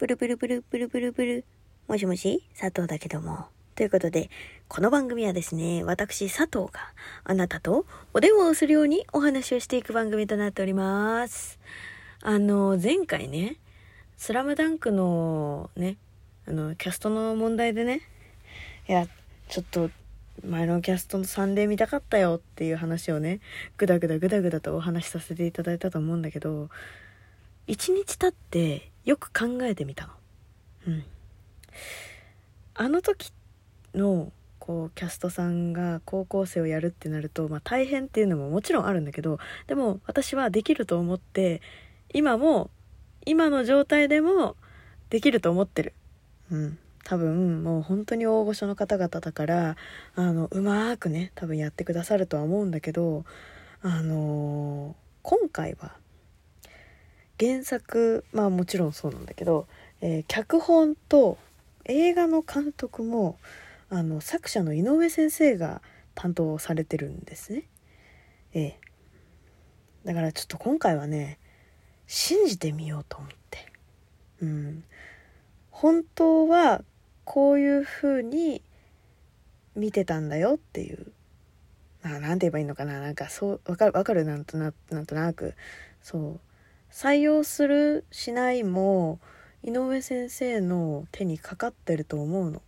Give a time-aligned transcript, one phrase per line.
[0.00, 1.44] ブルブルブルブルブルブル。
[1.86, 2.42] もしもし？
[2.58, 3.48] 佐藤だけども。
[3.74, 4.30] ということで、
[4.66, 6.80] この番組はですね、私佐藤が
[7.22, 7.84] あなたと
[8.14, 11.58] お電話をするようにお話をしていく番組となっております。
[12.22, 13.56] あの、前回ね、
[14.16, 15.98] スラムダンクのね、
[16.48, 18.00] あの、キャストの問題でね、
[18.88, 19.06] いや、
[19.48, 19.90] ちょっと
[20.42, 23.40] 前のキャストの3例見たかったよっていう話をね、
[23.76, 26.70] ぐだぐだぐだぐだとお話しさせていただいたと思うんだけど、
[27.66, 30.12] 1日経ってよく考えてみたの。
[30.88, 31.04] うん。
[32.74, 33.32] あの時
[33.94, 41.60] のこうキャストさんが高校生をやるってなると、まあ、大変っていうのももちろんあるんだけどでも私はできると思って
[42.12, 42.70] 今も
[43.26, 44.56] 今の状態でも
[45.08, 45.94] できると思ってる。
[46.50, 49.76] うん多分もう本当に大御所の方々だから
[50.14, 53.24] あのうまくね多分やってくださるとは思うんだけど
[53.82, 55.96] あのー、今回は
[57.40, 59.66] 原作まあもちろんそうなんだけど、
[60.02, 61.38] えー、脚本と
[61.86, 63.38] 映画の監督も
[63.88, 65.80] あの作者の井上先生が
[66.14, 67.64] 担当されてるんですね。
[68.52, 68.80] ええ。
[70.04, 71.38] だからちょっと今回はね
[72.06, 73.72] 信じてみようと思って。
[74.42, 74.84] うん。
[75.70, 76.82] 本当は
[77.24, 78.62] こういう風に
[79.74, 81.12] 見てたんだよっていう。
[82.02, 85.54] まあ、なんて言えばいいのかななんかそう、わかる、わかるなんとな、なんとなく。
[86.02, 86.40] そう。
[86.90, 89.20] 採用する、しないも、
[89.62, 92.62] 井上先生の手にかかってると思うの。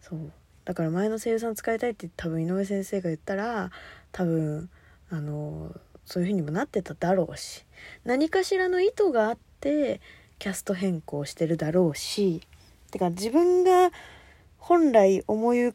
[0.00, 0.32] そう。
[0.64, 3.70] だから前の声優さん使いたいって多分井上先生が言ったら
[4.12, 4.70] 多分
[5.10, 7.64] あのそういう風にもなってただろうし。
[8.04, 10.00] 何かしらの意図があって
[10.38, 12.42] キャスト変更してるだろうし。
[12.90, 13.90] てか自分が
[14.58, 15.72] 本来思い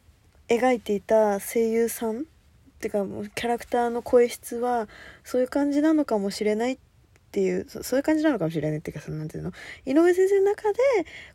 [0.47, 2.23] 描いていた声優さんっ
[2.79, 3.03] てか
[3.35, 4.87] キャラクターの声質は
[5.23, 6.77] そういう感じなのかもしれないっ
[7.37, 9.51] ていうそういう感じなのかもしれないっていうかそのなんていうの？
[9.85, 10.79] 井上先生の中で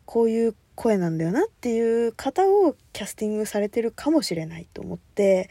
[0.03, 5.49] こういう声なんだよなっていう方をキャスティングされてるかもしれないと思って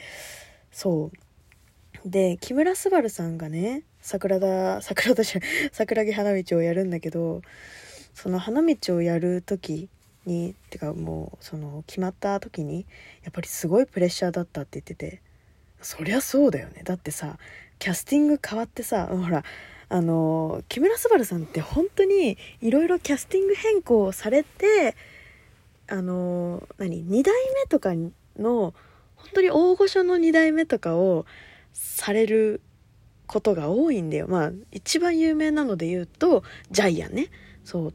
[0.70, 1.10] そ
[2.04, 2.08] う。
[2.10, 5.40] で木村昴さんがね桜田桜田じゃ
[5.72, 7.40] 桜木花道をやるんだけど
[8.12, 9.88] その花道をやる時
[10.26, 12.84] にてかもうその決まった時に
[13.22, 15.22] やっぱりすごいプレッシャーだったって言ってて
[15.80, 16.82] そりゃそうだよね。
[16.84, 17.38] だってさ
[17.78, 19.44] キャスティング変わってさほら
[19.92, 24.96] あの木村昴さんって本当にいろいろキャスティング変更されて
[25.86, 27.90] あの何2代目とか
[28.38, 28.72] の
[29.16, 31.26] 本当に大御所の2代目とかを
[31.74, 32.62] される
[33.26, 34.28] ことが多いんだよ。
[34.28, 37.28] まあ一番有名なので言うとジャイアンね。
[37.62, 37.88] そう。
[37.90, 37.92] っ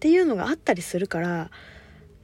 [0.00, 1.52] ていうのがあったりするから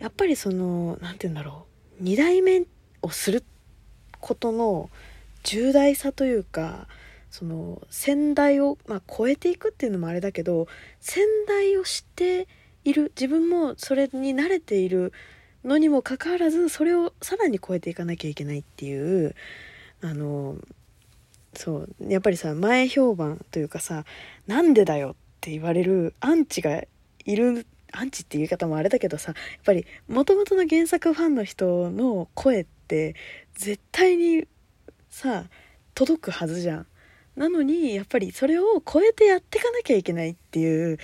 [0.01, 1.67] やっぱりその何て言うんだろ
[2.01, 2.03] う。
[2.03, 2.65] 2代目
[3.01, 3.45] をする
[4.19, 4.91] ことの
[5.45, 6.89] 重大さというか
[7.35, 10.69] その先代を、まあ、超えていくっていうのもあれだけど
[11.01, 12.47] 先代を知って
[12.85, 15.13] いる自分もそれに慣れている
[15.65, 19.35] のにもかかわらずそれをさらに超えていかなきゃいけないっていう
[20.01, 20.59] あの
[21.55, 24.05] そうやっぱりさ前評判というかさ
[24.47, 26.85] 「なんでだよ」って言われるアンチが
[27.25, 33.17] いるアンチっていう言い方もあれだけどさやっぱりもともとの原作ファンの人の声って
[33.57, 34.47] 絶対に
[35.11, 35.47] さ
[35.97, 36.87] 届くはずじゃん。
[37.37, 40.99] なのにやっぱりそれを超えてやっていかなきゃいけないっていう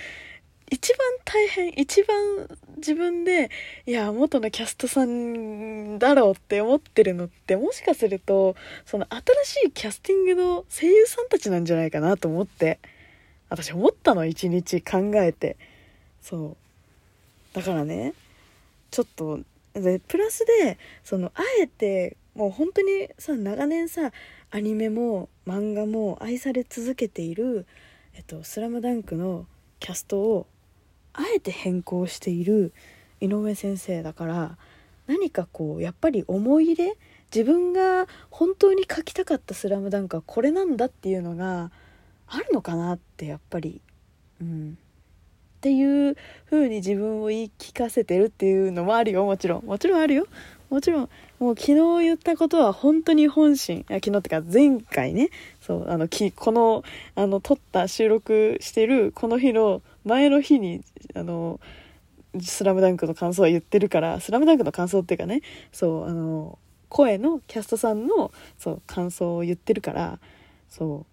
[0.69, 2.47] 一番大変一番
[2.77, 3.51] 自分で
[3.85, 8.55] いや元のキャストさんだろうって思ってるのってもしかすると
[8.85, 9.05] その
[9.43, 12.79] 新しいキャスティングの声優さんたちなんじゃないかなと思って
[13.49, 15.57] 私思ったの一日考えて。
[16.21, 16.57] そう。
[17.53, 18.13] だからね
[18.91, 19.39] ちょっと
[19.73, 24.11] でプラスでそのあえてもう本当にさ長年さ
[24.51, 27.65] アニメも漫画も愛され続けている
[28.13, 29.47] 「えっと、スラムダンクの
[29.79, 30.47] キャストを
[31.13, 32.73] あえて変更している
[33.21, 34.57] 井上先生だから
[35.07, 36.97] 何かこうやっぱり思い入れ
[37.33, 41.71] 自分が本当に描きたかった「スラムダンクはこれなんだっていうのが
[42.27, 43.81] あるのかなってやっぱり
[44.41, 44.77] うん。
[45.57, 46.17] っていう
[46.49, 49.23] 風に自分を言い聞かせてるっていうのもあるよ。
[49.25, 49.63] もちろん。
[49.63, 50.27] もちろんあるよ。
[50.71, 51.09] もちろん。
[51.41, 53.83] もう昨日言ったことは本当に本心。
[53.89, 55.31] 昨日ってか前回ね。
[55.59, 56.83] そうあのきこの
[57.15, 60.83] あの撮った収録してるこの日の前の日に
[61.15, 61.59] あの
[62.39, 65.41] 「スラムダンクの感想は言ってるから「スラムダンクの感想っていうかね。
[65.71, 66.59] そうあの
[66.89, 70.19] 声のキャストさんのそう感想を言ってるから
[70.69, 71.07] そ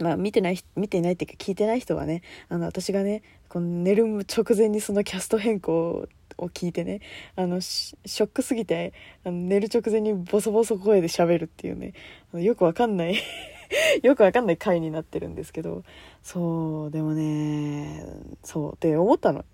[0.00, 0.02] う。
[0.02, 6.08] まあ見てない見てないっていうか聞いてない人はねあの私がねこの寝る直前にそのキャスト変更
[6.38, 7.00] を聞いてね
[7.36, 8.92] あのショックすぎて
[9.24, 11.94] あの寝る直前にボソボソ声で喋るっていうね
[12.32, 13.16] よくわかんない
[14.02, 15.84] よくわかんない回になってるんですけど
[16.22, 18.04] そうでもね
[18.42, 19.44] そうって思ったの。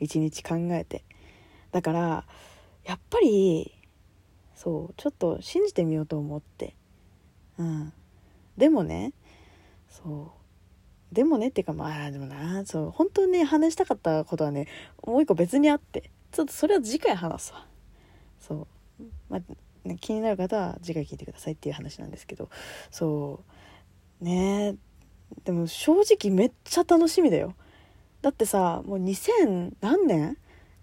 [0.00, 1.04] 一日考えて。
[1.72, 2.24] だから
[2.84, 3.72] やっぱり
[4.54, 6.74] そうちょっと信じてみようと思って。
[7.58, 7.92] うん。
[8.56, 9.12] でもね
[9.88, 10.37] そう
[11.12, 14.68] でもねっていうかまあでもなそう本当にね話したかったことはね
[15.02, 17.66] もう一個別にあってちょっとそれは次回話すわ。
[18.40, 18.66] そ
[19.00, 19.04] う。
[19.30, 22.50] まあ、ね、気になる方は次回聞いてくださいっていう話なんですけど
[22.90, 23.40] そ
[24.20, 24.24] う。
[24.24, 24.76] ね
[25.44, 27.54] でも正直めっちゃ楽しみだよ。
[28.20, 30.36] だってさもう2000何年？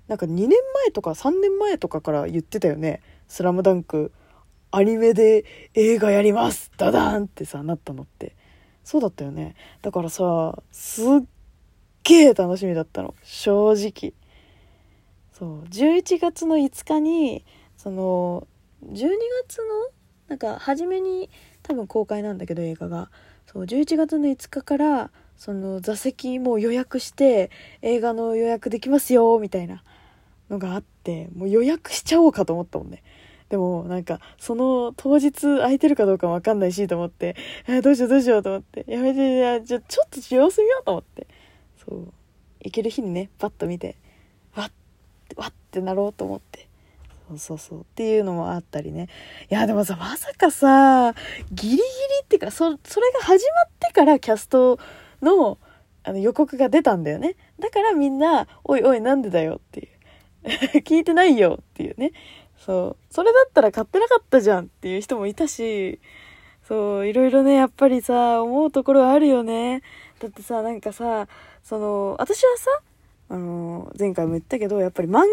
[0.07, 4.12] なんか2年前とか3年前とかから言ってたよね「スラムダンク
[4.69, 6.72] アニメで映画やります。
[6.77, 8.35] ダダンってさなったのって。
[8.86, 9.56] そうだったよね。
[9.82, 11.06] だからさすっ
[12.04, 13.16] げえ楽しみだったの。
[13.24, 14.14] 正直。
[15.34, 15.64] そう。
[15.64, 17.44] 11月の5日に
[17.76, 18.48] その
[18.86, 18.94] 12
[19.48, 19.66] 月の
[20.28, 21.30] なんか初めに
[21.64, 23.10] 多分公開なんだけど映画が。
[23.48, 27.52] そう11月の5日からその座席もう予約して
[27.82, 29.84] 映画の予約できますよみたいな
[30.50, 33.04] のがあってもう予約しちゃおうかと思ったもんね。
[33.50, 37.36] でもなんかその当日空いてるかどうかも分かんないしと思って
[37.68, 41.28] えどうしようどうしようと思ってやめてやじゃちょっと様子見ようと思って。
[41.78, 42.14] そう。
[42.62, 43.96] 行ける日にねパッと見て
[44.56, 44.72] わっ
[45.36, 46.68] わってなろうと思って。
[47.28, 47.82] そうそうそう。
[47.82, 49.08] っていうのもあったりね。
[49.52, 51.14] いやでもさまさかさ
[51.52, 51.84] ギリギリ
[52.24, 54.80] っていうかそそれが始まってからキャスト
[55.22, 55.60] の
[56.04, 57.36] あの予告が出たんだよね。
[57.60, 59.88] だからみんな「おいおいなんでだよ」っていう。
[60.86, 62.12] 聞いてないよっていうね。
[62.66, 63.14] そう。
[63.14, 66.00] それだったら買ってなかったじゃんっていう人もいたし
[66.68, 69.84] そういろいろねやっぱりさ思うところあるよね。
[70.20, 71.28] だってさなんかさ
[71.64, 72.82] その私はさ
[73.30, 75.26] あの前回も言ったけどやっぱり漫画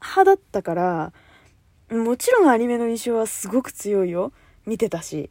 [0.00, 1.12] 派だったから
[1.90, 4.32] もちろんアニメの印象はすごく強いよ。
[4.66, 5.30] 見てたし。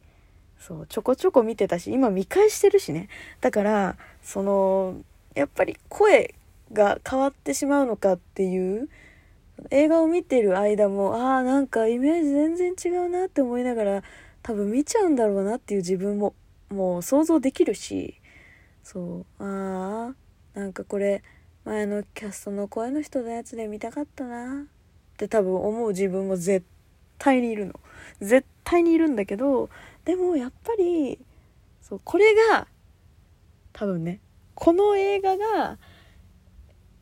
[0.58, 3.08] そうちょこちょこ見てたし今見返してるしね。
[3.40, 4.96] だからその
[5.36, 6.34] やっぱり声
[6.72, 8.88] が変わってしまうのかっていう
[9.70, 14.02] 映画を見てる間もああなんかイメージ全然違うなって思いながら
[14.42, 16.34] 多分見ちゃうんだろうなっていう自分も
[16.70, 18.20] もう想像できるし
[18.82, 20.12] そうあ
[20.54, 21.22] あなんかこれ
[21.64, 26.64] 前のキャストの声の人のやつで見たかったなって多分思う自分も絶
[27.18, 27.74] 対にいるの。
[28.20, 29.68] 絶対にいるんだけど
[30.04, 31.18] でもやっぱり
[31.82, 32.66] そうこれが
[33.72, 34.20] 多分ね
[34.54, 35.78] この映画が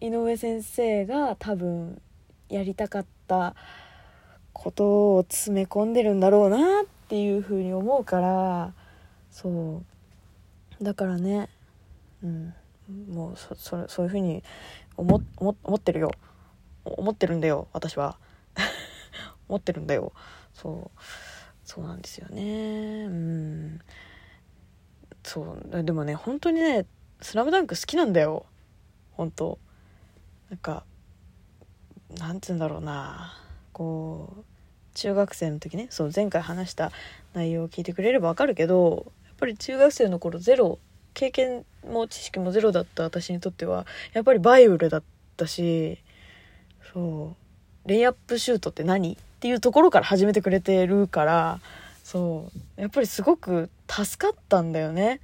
[0.01, 2.01] 井上先生が多分
[2.49, 3.55] やりたかった
[4.53, 8.73] ことを詰め込んでるんだろうなっていうふうに思うから
[9.31, 9.83] そ
[10.81, 10.85] う。
[10.85, 11.49] だからね
[12.23, 12.55] うん。
[13.11, 14.43] もうそそそういうふうに
[14.97, 16.11] 思思思ってるよ。
[16.85, 18.17] 思ってるんだよ私は。
[19.49, 20.13] 思ってるんだよ。
[20.55, 21.01] そう。
[21.65, 23.07] そうなんですよね。
[23.07, 23.81] うん。
[25.23, 25.83] そう。
[25.85, 26.87] でもね本当にね
[27.21, 28.47] 「スラムダンク好きなんだよ。
[29.13, 29.59] 本当。
[30.49, 30.85] なんか
[32.19, 33.35] なんて言うんだろうな。
[33.73, 34.45] こう
[34.95, 35.89] 中学生の時ね。
[35.91, 36.91] そう前回話した
[37.35, 40.79] 内容を聞いてくれればわかるけどやっぱり中学生の頃ゼロ。
[41.15, 45.03] 経験も知識もゼロだった私にとってはやっぱりバイブルだっ
[45.39, 45.99] たし
[46.93, 47.35] そ
[47.85, 47.89] う。
[47.89, 49.15] レイアップシュートって何？
[49.15, 51.61] っていうところから始めてくれてるから
[52.05, 52.81] そう。
[52.81, 55.21] やっぱりすごく助かったんだよね。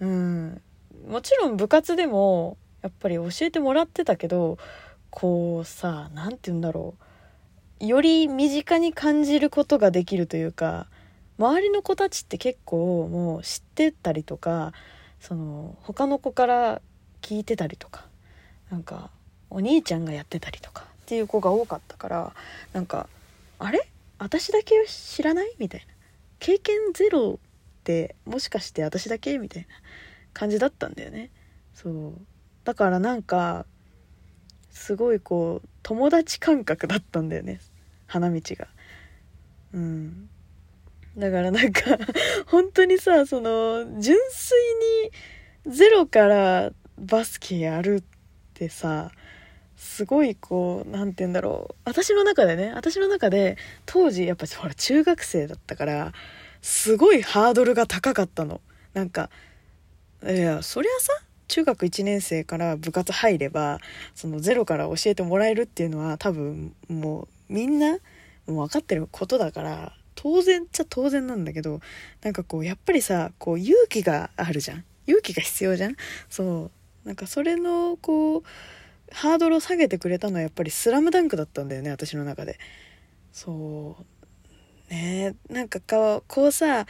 [0.00, 0.62] うん。
[1.08, 4.56] もちろん部活でもやっぱり教えてもらってたけど
[5.12, 6.94] こうさ何て言うんだろ
[7.80, 7.86] う。
[7.86, 10.86] より身近に感じることができるというか
[11.38, 14.72] 周りの子たちって結構もう知ってたりとか
[15.20, 16.82] その他の子から
[17.20, 18.06] 聞いてたりとか
[18.70, 19.10] なんか
[19.50, 22.32] お兄ちゃんがやってたりとかっていう子が多かったから
[22.72, 23.08] なんか
[23.58, 23.88] あれ？
[24.18, 25.54] 私だけ知らない？
[25.58, 25.86] みたいな。
[26.38, 29.38] 経験ゼロってもしかして私だけ？
[29.38, 29.68] みたいな
[30.32, 31.30] 感じだったんだよね。
[31.74, 32.12] そう。
[32.64, 33.66] だからなんか
[34.72, 37.60] すごいこう友達感覚だったんだよね。
[38.06, 38.68] 花道が。
[39.74, 40.28] うん。
[41.16, 41.82] だからなんか
[42.46, 44.58] 本当にさその純粋
[45.66, 48.04] にゼロからバスケやるっ
[48.54, 49.12] てさ
[49.76, 51.74] すごいこう何て言うんだろう。
[51.84, 56.12] 私の中でね私の中で当時やっぱほら中学生だったから
[56.62, 58.60] すごいハードルが高かったの。
[58.94, 59.28] なんか
[60.24, 61.12] いやそりゃさ
[61.52, 63.78] 中学1年生から部活入れば
[64.14, 67.98] そのゼロから教えてもらえるっていうのは多分もうみんな
[68.46, 71.80] もう分かってることだから当然っちゃ当然なんだけど
[72.22, 74.84] なんかこうやっぱりさこう勇気があるじゃん。
[75.06, 75.96] 勇気が必要じゃん。
[76.30, 76.70] そ
[77.04, 77.06] う。
[77.06, 78.42] なんかそれのこう
[79.12, 82.58] ハードルを下げてくれたのはやっぱり「スラムダンクだったんだよね私の中で。
[83.30, 83.98] そ
[84.90, 84.90] う。
[84.90, 85.34] ね。
[85.50, 86.86] なんかこうこうさ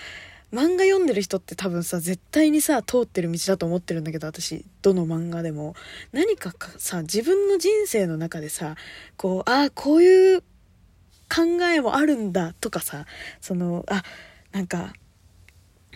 [0.52, 5.74] 漫画読んでる人って多分さ絶対にさ通ってる道だと思ってるんだけど私どの漫画でも。
[6.12, 8.76] 何かかさ自分の人生の中でさ
[9.16, 10.40] こうああこういう
[11.34, 13.06] 考えもあるんだとかさ
[13.40, 14.02] そのあ
[14.52, 14.92] なんか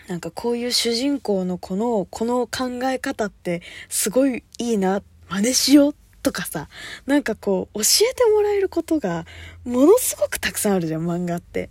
[0.07, 6.67] なんかこういう主人公のこのこの考え方ってすごいいいな真似しようとかさ
[7.05, 9.25] なんかこう教えてもらえることが
[9.65, 11.69] ものすごくたくさんあるじゃん漫画って。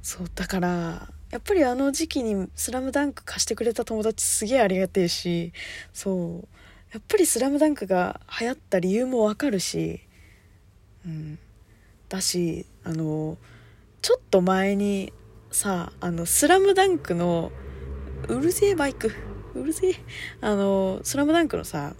[0.00, 5.52] そうだからやっぱりあの時期に「スラムダンク貸してくれた友達すげえありがてえし
[5.92, 6.48] そう。
[6.92, 10.00] やっぱり「スラムダンクが流行った理由もわかるし
[11.04, 11.38] うん。
[12.08, 13.36] だしあの
[14.00, 15.12] ちょっと前に
[15.50, 17.52] さあの「スラムダンクの
[18.28, 19.12] うるせえバイク
[19.54, 19.94] うるせえ
[20.40, 21.94] あの「スラムダンクのさ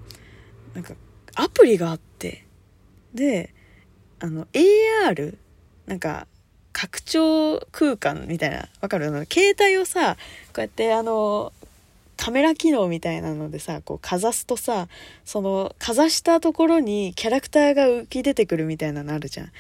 [0.75, 0.95] なんか
[1.35, 2.47] アプリがあって
[3.13, 3.55] で
[4.21, 5.37] あの AR
[5.87, 6.27] なんか
[6.81, 9.07] 拡張空間みたいなわかる？
[9.29, 11.53] 携帯をさこうやってあの
[12.17, 14.87] カメラ機能みたいなのでさこうかざすとさ
[15.25, 19.53] そのかざしたところにキャラクターが浮き出てくるみたいなのあるじゃん。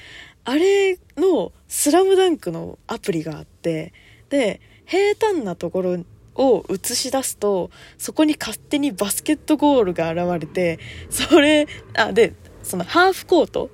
[0.45, 3.93] あれの「スラムダンクのアプリがあって
[4.31, 5.99] で平坦なところ
[6.37, 10.79] を映し出すとそこに勝手にバスケットゴールが現れて
[11.11, 13.71] それあでそのハーフコート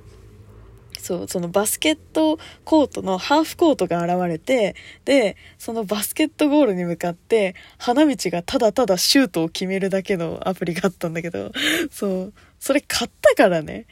[1.00, 4.74] そう、そのバスケットコートのハーフコートが現れて、
[5.04, 11.52] で、そのバスケットゴールに向かって、花道がただただシュートを決めるだけのアプリがあったんだけど、
[11.90, 13.86] そう、それ買ったからね、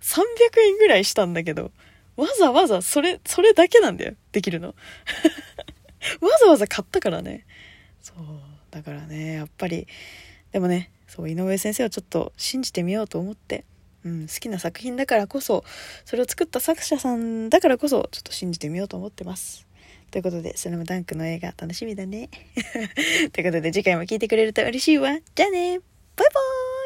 [0.00, 0.22] 300
[0.60, 1.72] 円ぐらいしたんだけど、
[2.16, 4.74] わざわざそれ、それだけなんだよ、できるの。
[6.20, 7.44] わざわざ買ったからね。
[8.00, 8.16] そう、
[8.70, 9.86] だからね、やっぱり、
[10.52, 13.64] でもね、そう、井上先生をちょっと信じてみようと思って、
[14.06, 15.64] うん、好きな作品だからこそ、
[16.04, 19.66] それを作った作者さんだからこそ、ちょっと信じてみようと思ってます。
[20.12, 22.30] ということで、スラムダンクの映画楽しみだね。
[23.34, 25.18] ということで、次回も聴いてくれると嬉しいわ。
[25.34, 25.80] じゃあね
[26.16, 26.85] バイバー